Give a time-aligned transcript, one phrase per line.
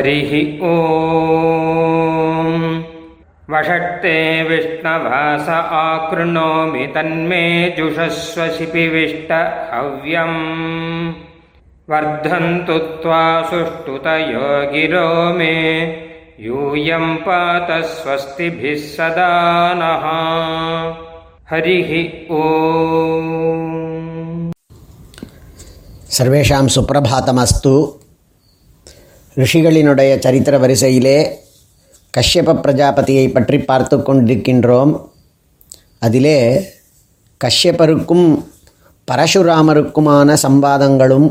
[0.00, 0.30] हरिः
[0.64, 0.76] ॐ
[3.52, 9.32] वषट्ते विष्णस आकृणोमि तन्मे जुषस्वशिपिविष्ट
[9.72, 10.38] हव्यम्।
[11.90, 15.54] वर्धन्तु त्वा सुष्ठुतयो गिरो मे,
[16.40, 19.30] यूयं पात स्वस्तिभिः सदा
[19.74, 20.04] नः।
[21.50, 21.90] हरिः
[22.30, 22.42] ॐ
[26.10, 27.99] सर्वेषां सुप्रभातमस्तु।
[29.36, 31.18] ரிஷிகளினுடைய சரித்திர வரிசையிலே
[32.16, 34.92] கஷ்யப பிரஜாபதியை பற்றி பார்த்து கொண்டிருக்கின்றோம்.
[35.98, 36.38] அதிலே
[37.44, 38.26] கஷ்யப்பருக்கும்
[39.08, 41.28] பரசுராமருக்குமான சம்பாதங்களும்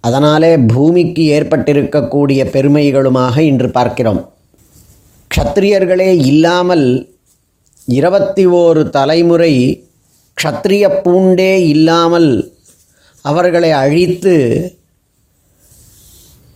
[0.00, 4.20] அதனாலே பூமிக்கு ஏற்பட்டிருக்கக்கூடிய பெருமைகளுமாக இன்று பார்க்கிறோம்.
[5.30, 6.86] க்ஷத்திரியர்களே இல்லாமல்
[7.96, 9.52] இருபத்தி ஓரு தலைமுறை
[10.36, 12.30] க்ஷத்ரிய பூண்டே இல்லாமல்
[13.24, 14.34] அவர்களை அழித்து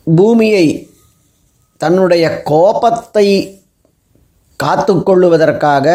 [0.06, 0.67] பூமியை
[1.81, 3.27] தன்னுடைய கோபத்தை
[4.61, 5.86] காத்து கொள்ளுவதற்காக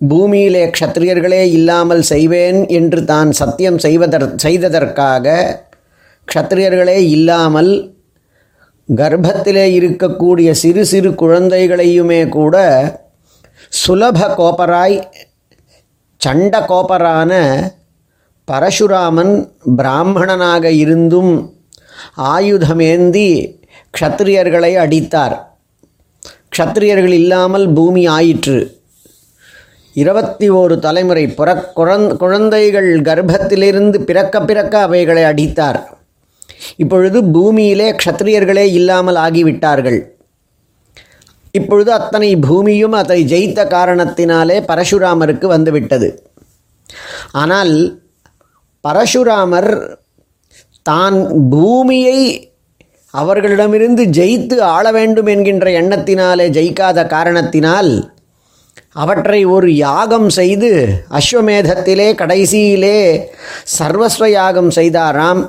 [0.00, 5.26] பூமியிலே க்ஷத்திரியர்களே இல்லாமல் செய்வேன் என்று தான் சத்தியம் செய்வதற் செய்ததற்காக
[6.28, 7.72] க்ஷத்திரியர்களே இல்லாமல்
[8.88, 12.56] கர்ப்பத்திலே இருக்கக்கூடிய சிறு சிறு குழந்தைகளையுமே கூட
[13.72, 14.96] சுலப கோபராய்
[16.20, 17.32] சண்ட கோபரான
[18.48, 19.34] பரசுராமன்
[19.76, 21.34] பிராமணனாக இருந்தும்
[22.16, 23.28] ஆயுதமேந்தி
[23.96, 25.36] க்ஷத்திரியர்களை அடித்தார்.
[26.56, 28.78] க்ஷத்திரியர்கள் இல்லாமல் பூமி ஆயிற்று.
[29.92, 35.80] இருபத்தி ஓரு தலைமுறை புற குழந் குழந்தைகள் கர்ப்பத்திலிருந்து பிறக்க பிறக்க அவைகளை அடித்தார்.
[36.76, 40.00] இப்பொழுது பூமியிலே க்ஷத்திரியர்களே இல்லாமல் ஆகிவிட்டார்கள்.
[41.50, 46.08] இப்பொழுது அத்தனை பூமியும் அதை ஜெயித்த காரணத்தினாலே பரசுராமருக்கு வந்துவிட்டது.
[47.32, 47.74] ஆனால்
[48.88, 49.70] பரசுராமர்
[50.82, 51.16] தான்
[51.50, 52.20] பூமியை
[53.14, 57.92] அவர்களிடமிருந்து ஜெயித்து ஆள வேண்டும் என்கின்ற எண்ணத்தினாலே ஜெயிக்காத காரணத்தினால்
[58.92, 60.70] அவற்றை ஒரு யாகம் செய்து
[61.18, 62.98] அஸ்வமேதத்திலே கடைசியிலே
[63.78, 65.42] சர்வஸ்வ யாகம் செய்தாராம்.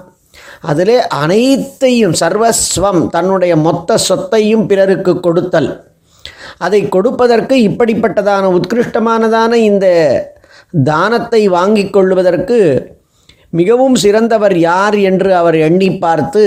[0.61, 5.71] அதிலே அனைத்தையும் சர்வஸ்வம் தன்னுடைய மொத்த சொத்தையும் பிறருக்கு கொடுத்தல்.
[6.57, 9.87] அதை கொடுப்பதற்கு இப்படிப்பட்டதான உத்கிருஷ்டமானதான இந்த
[10.83, 12.59] தானத்தை வாங்கிக் கொள்வதற்கு
[13.51, 16.43] மிகவும் சிறந்தவர் யார் என்று அவர் எண்ணி பார்த்து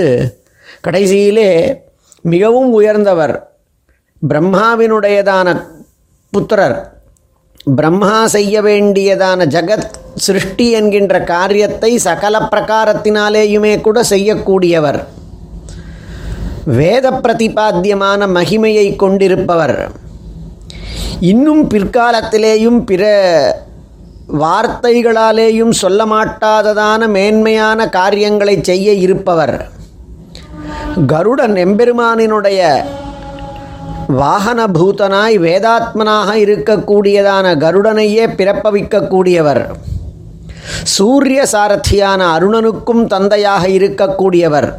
[0.87, 1.49] கடைசியிலே
[2.21, 3.35] மிகவும் உயர்ந்தவர்
[4.27, 5.61] பிரம்மாவினுடையதான
[6.31, 6.77] புத்திரர்
[7.75, 14.99] பிரம்மா செய்ய வேண்டியதான ஜகத் சிருஷ்டி என்கின்ற காரியத்தை சகல பிரகாரத்தினாலேயுமே கூட செய்யக்கூடியவர்.
[16.65, 19.91] வேத பிரதிபாத்தியமான மகிமையை கொண்டிருப்பவர்.
[21.19, 23.03] இன்னும் பிற்காலத்திலேயும் பிற
[24.27, 29.69] வார்த்தைகளாலேயும் சொல்ல மாட்டாததான மேன்மையான காரியங்களை செய்ய இருப்பவர்.
[31.07, 32.83] கருடன் எம்பெருமானினுடைய
[34.07, 39.75] வாகன பூதனாய் வேதாத்மனாக இருக்கக்கூடியதான கருடனையே பிறப்பவிக்கக்கூடியவர்.
[40.83, 44.73] சூரிய சாரथिயான அருணனுக்கும் தந்தையாக இருக்கக்கூடியவர்.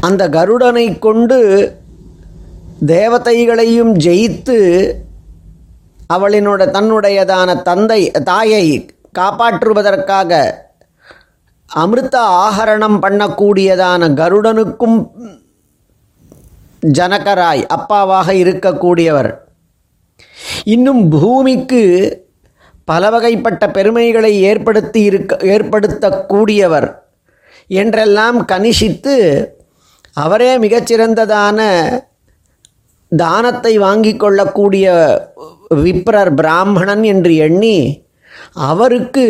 [0.00, 1.38] அந்த கருடனை கொண்டு
[2.86, 4.58] தேவதைகளையும் ஜெயித்து
[6.14, 10.54] அவளினோட தன்னுடையதான தந்தை தாயை காப்பாற்றுவதற்காக
[11.70, 15.12] அமிர்த ஆகரணம் பண்ணக்கூடியதான கருடனுக்கும்
[16.80, 19.38] ஜனகராய் அப்பாவாக இருக்கக்கூடியவர்.
[20.64, 21.82] இன்னும் பூமிக்கு
[22.84, 27.02] பல வகைப்பட்ட பெருமைகளை ஏற்படுத்தி இருக்க ஏற்படுத்தக்கூடியவர்
[27.68, 29.16] என்றெல்லாம் கனிஷித்து
[30.12, 31.60] அவரே மிகச்சிறந்ததான
[33.12, 34.86] தானத்தை வாங்கி கொள்ளக்கூடிய
[35.84, 37.78] விப்ரர் பிராமணன் என்று எண்ணி
[38.68, 39.26] அவருக்கு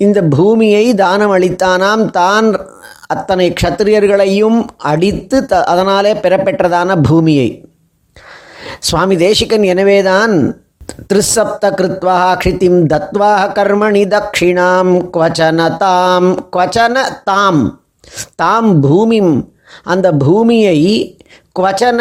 [0.00, 2.04] இந்த பூமியை தானம் அளித்தானாம்.
[2.10, 2.48] தான்
[3.06, 4.58] அத்தனை க்ஷத்திரியர்களையும்
[4.90, 7.48] அடித்து த அதனாலே பெறப்பெற்றதான பூமியை.
[8.80, 10.34] சுவாமி தேசிகன் எனவேதான்
[11.10, 17.62] திருசப்த கிருத்வா க்ஷிதிம் தத்வா கர்மணி தக்ஷிணாம் குவச்சன தாம் குவச்சன தாம்
[18.34, 19.34] தாம் பூமிம்
[19.84, 20.78] அந்த பூமியை
[21.58, 22.00] குவச்சன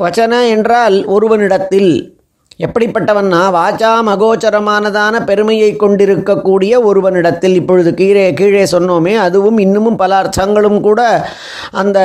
[0.00, 2.20] குவச்சன என்றால் ஒருவனிடத்தில்.
[2.58, 7.54] எப்படிப்பட்டவன்னா வாச்சாம் அகோச்சரமானதான பெருமையை கொண்டிருக்கக்கூடிய ஒருவனிடத்தில்.
[7.54, 11.28] இப்பொழுது கீழே கீழே சொன்னோமே அதுவும் இன்னமும் பல அர்த்தங்களும் கூட
[11.70, 11.98] அந்த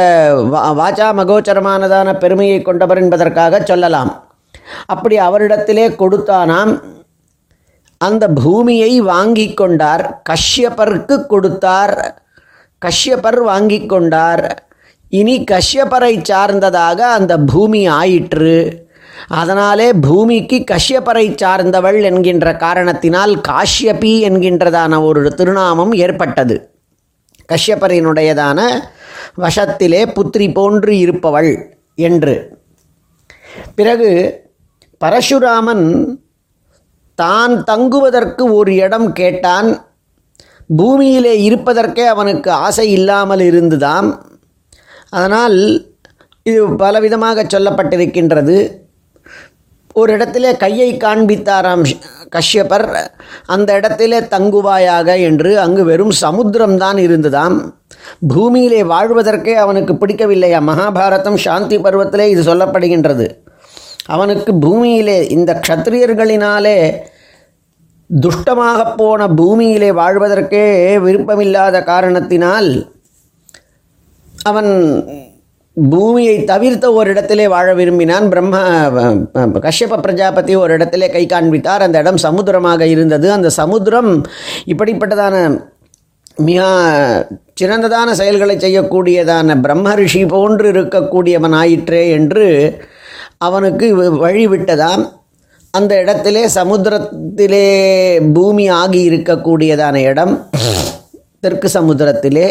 [0.50, 4.28] வா வாச்சாம் அகோச்சரமானதான பெருமையை கொண்டவர் என்பதற்காக சொல்லலாம்.
[4.86, 6.81] அப்படி அவரிடத்திலே கொடுத்தானாம்.
[7.98, 10.22] அந்த பூமியை வாங்கி கொண்டார்.
[10.30, 12.22] கஷ்யப்பருக்கு கொடுத்தார்.
[12.86, 14.66] கஷ்யப்பர் வாங்கி கொண்டார்.
[15.09, 18.86] இனி கஷ்யப்பரை சார்ந்ததாக அந்த பூமி ஆயிற்று.
[19.27, 26.71] அதனாலே பூமிக்கு கஷ்யப்பரை சார்ந்தவள் என்கின்ற காரணத்தினால் காஷ்யபி என்கின்றதான ஒரு திருநாமம் ஏற்பட்டது.
[27.54, 28.59] கஷ்யப்பரினுடையதான
[29.38, 32.57] வசத்திலே புத்திரி போன்று இருப்பவள் என்று.
[33.75, 34.12] பிறகு
[35.06, 36.18] பரசுராமன்
[37.15, 39.86] தான் தங்குவதற்கு ஒரு இடம் கேட்டான்.
[40.77, 44.10] பூமியிலே இருப்பதற்கே அவனுக்கு ஆசை இல்லாமல் இருந்துதாம்.
[45.09, 45.57] அதனால்
[46.44, 48.71] இது பலவிதமாக சொல்லப்பட்டிருக்கின்றது.
[49.94, 51.83] ஒரு இடத்திலே கையை காண்பித்தாராம்
[52.36, 53.09] கஷ்யப்பர்
[53.45, 57.57] அந்த இடத்திலே தங்குவாயாக என்று அங்கு வெறும் சமுத்திரம்தான் இருந்ததாம்.
[58.27, 60.59] பூமியிலே வாழ்வதற்கே அவனுக்கு பிடிக்கவில்லையா?
[60.69, 63.27] மகாபாரதம் சாந்தி பருவத்திலே இது சொல்லப்படுகின்றது.
[64.06, 67.00] அவனுக்கு பூமியிலே இந்த க்ஷத்திரியர்களினாலே
[68.10, 70.65] துஷ்டமாக போன பூமியிலே வாழ்வதற்கே
[71.06, 72.69] விருப்பமில்லாத காரணத்தினால்
[74.49, 74.71] அவன்
[75.75, 78.27] பூமியை தவிர்த்த ஒரு இடத்திலே வாழ விரும்பினான்.
[78.31, 78.57] பிரம்ம
[79.65, 81.85] கஷ்யப பிரஜாபதி ஒரு இடத்திலே கை காண்பித்தார்.
[81.88, 83.27] அந்த இடம் சமுத்திரமாக இருந்தது.
[83.38, 84.11] அந்த சமுத்திரம்
[84.73, 85.35] இப்படிப்பட்டதான
[86.47, 86.61] மிக
[87.59, 92.47] சிறந்ததான செயல்களை செய்யக்கூடியதான பிரம்ம ரிஷி போன்று இருக்கக்கூடியவன் ஆயிற்றே என்று
[93.47, 93.88] அவனுக்கு
[94.23, 95.03] வழி விட்டதாம்
[95.77, 97.65] அந்த இடத்திலே சமுத்திரத்திலே
[98.35, 100.33] பூமி ஆகி இருக்கக்கூடியதான இடம்.
[101.44, 102.48] தெற்கு சமுத்திரத்திலே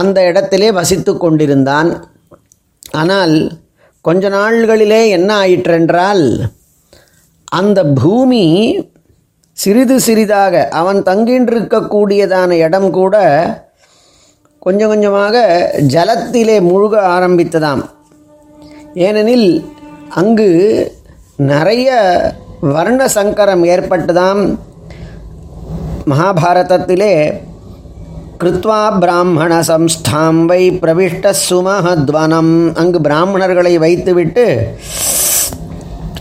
[0.00, 1.90] அந்த இடத்திலே வசித்து கொண்டிருந்தான்.
[3.00, 3.34] ஆனால்
[4.06, 6.24] கொஞ்ச நாள்களிலே என்ன ஆயிற்றென்றால்
[7.60, 8.44] அந்த பூமி
[9.62, 13.16] சிறிது சிறிதாக அவன் தங்கின்றிருக்கக்கூடியதான இடம் கூட
[14.66, 15.36] கொஞ்சம் கொஞ்சமாக
[15.94, 17.82] ஜலத்திலே முழுக ஆரம்பித்ததாம்.
[19.06, 19.48] ஏனெனில்
[20.20, 20.48] அங்கு
[21.50, 21.88] நிறைய
[22.74, 24.42] வர்ண சங்கரம் ஏற்பட்டதாம்.
[26.10, 27.12] மகாபாரதத்திலே
[28.40, 34.74] கிருத்வா பிராமண சம்ஸ்தாம் வை பிரவிஷ்ட சுமஹத்வனம் அங்கு பிராமணர்களை வைத்துவிட்டு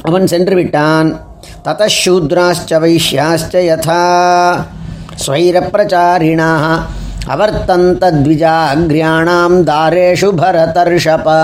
[0.02, 1.20] அவன் சென்று விட்டான்
[1.66, 4.04] ததூத்ராச்ச வைஷ்யாச்ச யதா
[5.26, 6.50] ஸ்வைரப்பிரச்சாரிணா
[7.34, 11.40] அவர்த்தந்தத்விஜாகிரியாணாம் தாரேஷு பரதர்ஷபா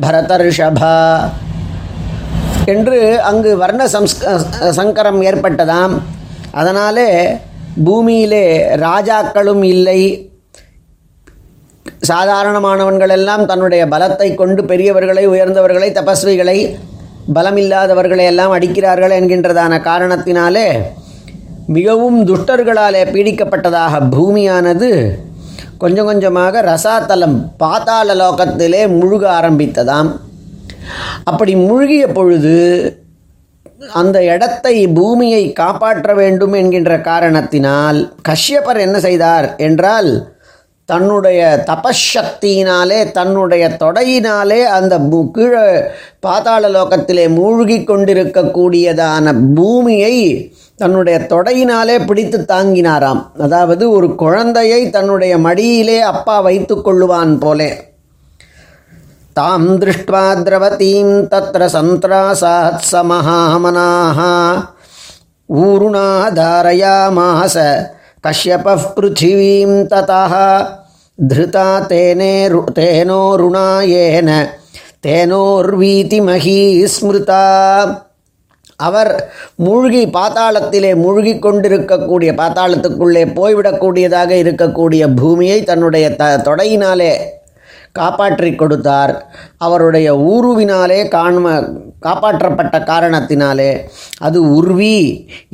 [0.00, 1.30] பரதர்ஷபா
[2.64, 4.16] என்று அங்கு வர்ண சம்ஸ்
[4.78, 6.02] சங்கரம் ஏற்பட்டதாம்.
[6.52, 7.40] அதனாலே
[7.84, 8.44] பூமியிலே
[8.86, 10.00] ராஜாக்களும் இல்லை.
[12.08, 16.58] சாதாரணமானவன்கள் எல்லாம் தன்னுடைய பலத்தை கொண்டு பெரியவர்களை உயர்ந்தவர்களை தபஸ்விகளை
[17.34, 20.66] பலமில்லாதவர்களை எல்லாம் அடிக்கிறார்கள் என்கின்றதான காரணத்தினாலே
[21.66, 24.90] மிகவும் துஷ்டர்களாலே பீடிக்கப்பட்டதாக பூமியானது
[25.78, 30.10] கொஞ்சம் கொஞ்சமாக ரசாத்தலம் பாத்தாள லோகத்திலே முழுக ஆரம்பித்ததாம்.
[31.24, 32.56] அப்படி முழுகிய பொழுது
[33.88, 40.32] அந்த இடத்தை பூமியை காப்பாற்ற வேண்டும் என்கின்ற காரணத்தினால் கஷ்யப்பர் என்ன செய்தார் என்றால்
[40.84, 44.98] தன்னுடைய தபசக்தியினாலே தன்னுடைய தொடையினாலே அந்த
[45.32, 45.90] கீழே
[46.20, 50.14] பாதாள லோகத்திலே மூழ்கி கொண்டிருக்கக்கூடியதான பூமியை
[50.76, 53.22] தன்னுடைய தொடையினாலே பிடித்து தாங்கினாராம்.
[53.38, 57.89] அதாவது ஒரு குழந்தையை தன்னுடைய மடியிலே அப்பா வைத்து கொள்ளுவான் போலே.
[59.35, 64.19] तां दृष्ट्वा द्रवतीं तत्र सन्त्रासात् स महामनाः
[65.49, 67.57] ऊरुणा धारयामास
[68.23, 70.33] कश्यपः पृथिवीं ततः
[71.19, 74.29] धृता तेनेरु तेनोरुणा येन
[75.03, 77.43] तेनोर्वीतिमही स्मृता
[78.79, 79.09] அவர்
[79.55, 87.11] மூழ்கி பாத்தாளத்திலே மூழ்கி கொண்டிருக்கக்கூடிய பாத்தாளத்துக்குள்ளே போய்விடக்கூடியதாக இருக்கக்கூடிய பூமியை தன்னுடைய த தொடையினாலே
[88.00, 89.14] காப்பாற்றி கொடுத்தார்.
[89.66, 91.46] அவருடைய ஊருவினாலே காண்ம
[92.06, 93.72] காப்பாற்றப்பட்ட காரணத்தினாலே
[94.26, 94.96] அது உர்வி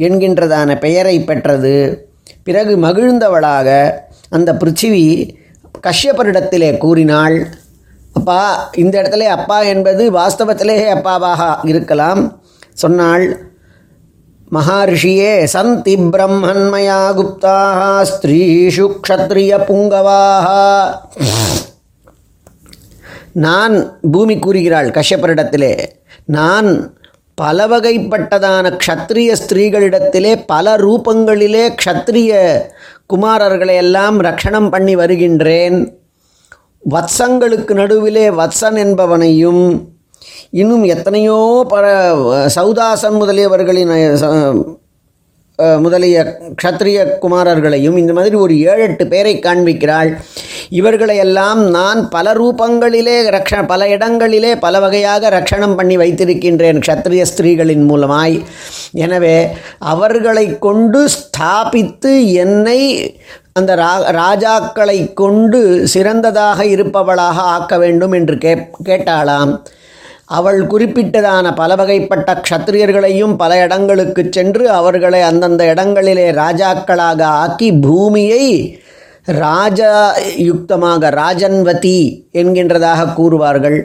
[0.06, 1.76] என்கின்றதான பெயரை பெற்றது.
[2.48, 3.68] பிறகு மகிழ்ந்தவளாக
[4.36, 5.06] அந்த பிருச்சிவி
[5.86, 7.36] கஷ்யப்பரிடத்திலே கூறினாள்
[8.18, 8.42] அப்பா
[8.82, 12.22] இந்த இடத்துல அப்பா என்பது வாஸ்தவத்திலேயே அப்பாவாக இருக்கலாம்
[12.82, 13.26] சொன்னாள்.
[14.56, 20.48] மகாரிஷியே சந்தி பிரம்மன்மயா குப்தாக ஸ்திரீஷு க்ஷத்ரிய புங்கவாக
[23.36, 25.84] நான் பூமி கூறுகிறாள் கஷ்யப்பரிடத்திலே.
[26.24, 26.94] நான்
[27.34, 32.60] பல வகைப்பட்டதான க்ஷத்ரிய ஸ்திரீகளிடத்திலே பல ரூபங்களிலே க்ஷத்ரிய
[33.14, 35.98] குமாரர்களை எல்லாம் ரக்ஷணம் பண்ணி வருகின்றேன்.
[36.90, 39.80] வத்சங்களுக்கு நடுவிலே வத்சன் என்பவனையும்
[40.50, 41.86] இன்னும் எத்தனையோ பல
[42.48, 50.16] சௌதாசன் முதலியவர்களின் ச- முதலிய க்ஷத்ரிய குமாரர்களையும் இந்த மாதிரி ஒரு ஏழு எட்டு பேரை காண்பிக்கிறாள்.
[50.70, 58.42] இவர்களையெல்லாம் நான் பல ரூபங்களிலே ரக்ஷ பல இடங்களிலே பல வகையாக ரக்ஷணம் பண்ணி வைத்திருக்கின்றேன் க்ஷத்ரிய ஸ்திரீகளின் மூலமாய்.
[58.92, 62.80] எனவே அவர்களை கொண்டு ஸ்தாபித்து என்னை
[63.52, 68.54] அந்த ரா ராஜாக்களை கொண்டு சிறந்ததாக இருப்பவளாக ஆக்க வேண்டும் என்று கே
[68.84, 69.60] கேட்டாளாம்.
[70.24, 78.80] அவள் குறிப்பிட்டதான பல வகைப்பட்ட க்ஷத்திரியர்களையும் பல இடங்களுக்கு சென்று அவர்களை அந்தந்த இடங்களிலே ராஜாக்களாக ஆக்கி பூமியை
[79.26, 79.92] ராஜா
[80.48, 81.98] யுக்தமாக ராஜன்வதி
[82.40, 83.78] என்கின்றதாக கூறுவார்கள்.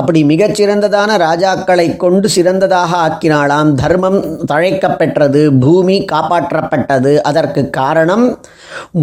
[0.00, 3.70] அப்படி மிகச்சிறந்ததான ராஜாக்களை கொண்டு சிறந்ததாக ஆக்கினாளாம்.
[3.82, 4.18] தர்மம்
[4.52, 7.12] தழைக்கப்பெற்றது பூமி காப்பாற்றப்பட்டது.
[7.30, 8.26] அதற்கு காரணம்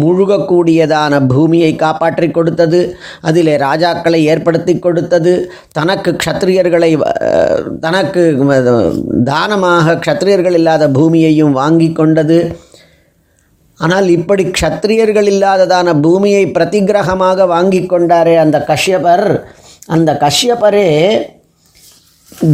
[0.02, 2.82] முழுகக்கூடியதான பூமியை காப்பாற்றி கொடுத்தது
[3.30, 5.34] அதிலே ராஜாக்களை ஏற்படுத்தி கொடுத்தது
[5.78, 6.92] தனக்கு க்ஷத்திரியர்களை
[7.86, 8.24] தனக்கு
[9.32, 12.40] தானமாக க்ஷத்திரியர்கள் இல்லாத பூமியையும் வாங்கி கொண்டது.
[13.84, 19.26] ஆனால் இப்படி க்ஷத்திரியர்கள் இல்லாததான பூமியை பிரதிகிரகமாக வாங்கி கொண்டாரே அந்த கஷ்யபர்.
[19.94, 20.88] அந்த கஷ்யபரே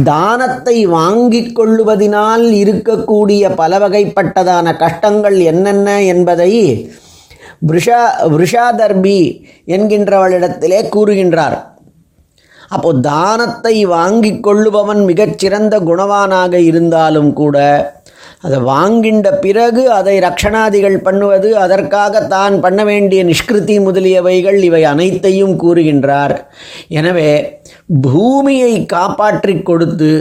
[0.09, 6.51] தானத்தை வாங்கி கொள்ளுவதினால் இருக்கக்கூடிய பல வகைப்பட்டதான கஷ்டங்கள் என்னென்ன என்பதை
[7.71, 7.99] விஷா
[8.37, 9.19] விஷாதர்பி
[9.75, 11.57] என்கின்றவளிடத்திலே கூறுகின்றார்.
[12.75, 17.57] அப்போ தானத்தை வாங்கிக் கொள்ளுபவன் மிகச்சிறந்த குணவானாக இருந்தாலும் கூட
[18.45, 26.35] அதை வாங்கின்ற பிறகு அதை ரக்ஷணாதிகள் பண்ணுவது அதற்காக தான் பண்ண வேண்டிய நிஷ்கிருதி முதலியவைகள் இவை அனைத்தையும் கூறுகின்றார்.
[26.99, 27.31] எனவே
[28.07, 30.11] பூமியை காப்பாற்றி கொடுத்து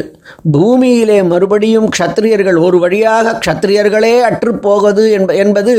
[0.54, 5.74] பூமியிலே மறுபடியும் க்ஷத்திரியர்கள் ஒரு வழியாக க்ஷத்திரியர்களே அற்றுப்போவது என்ப என்பது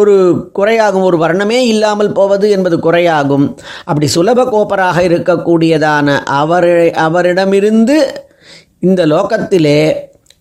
[0.00, 0.14] ஒரு
[0.58, 3.46] குறையாகும் ஒரு வர்ணமே இல்லாமல் போவது என்பது குறையாகும்.
[3.84, 6.72] அப்படி சுலப கோப்பராக இருக்கக்கூடியதான அவர்
[7.06, 7.98] அவரிடமிருந்து
[8.86, 9.80] இந்த லோகத்திலே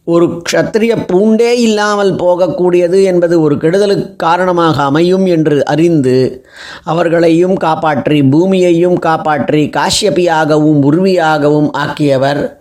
[0.08, 6.46] ஒரு க்ஷத்திரிய பூண்டே இல்லாமல் போகக்கூடியது என்பது ஒரு கெடுதலுக்கு காரணமாக அமையும் என்று அறிந்து
[6.84, 12.58] அவர்களையும் காப்பாற்றி பூமியையும் காப்பாற்றி காஷ்யபியாகவும் உருவியாகவும் ஆக்கியவர்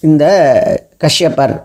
[0.00, 0.24] இந்த
[1.04, 1.62] கஷ்யப்பர்.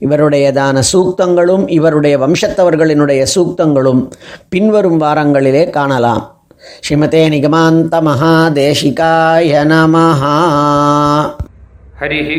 [0.00, 4.10] இவருடையதான சூக்தங்களும் இவருடைய வம்சத்தவர்களினுடைய சூக்தங்களும்
[4.48, 6.40] பின்வரும் வாரங்களிலே காணலாம்.
[6.80, 10.38] ஸ்ரீமதே நிகமாந்த மகாதேசிகாய நமஹா.
[12.00, 12.30] हरिः